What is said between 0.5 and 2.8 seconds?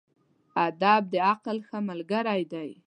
ادب د عقل ښه ملګری دی.